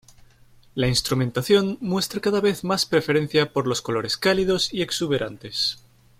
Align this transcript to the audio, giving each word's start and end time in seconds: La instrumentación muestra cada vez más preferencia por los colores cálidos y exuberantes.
La 0.73 0.87
instrumentación 0.87 1.77
muestra 1.79 2.21
cada 2.21 2.41
vez 2.41 2.63
más 2.63 2.87
preferencia 2.87 3.53
por 3.53 3.67
los 3.67 3.83
colores 3.83 4.17
cálidos 4.17 4.73
y 4.73 4.81
exuberantes. 4.81 5.77